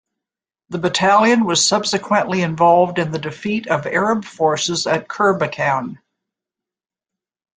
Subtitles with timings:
[0.69, 5.99] The battalion was subsequently involved in the defeat of Arab forces at Kirbekan.